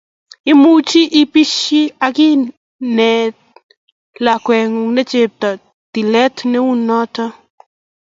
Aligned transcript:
imuchi 0.51 1.01
ibischi 1.21 1.81
akinen 2.07 3.29
lakweng'ung' 4.23 4.91
ne 4.95 5.01
chebto 5.11 5.49
tilet 5.93 6.35
neu 6.51 6.69
noto 6.87 7.25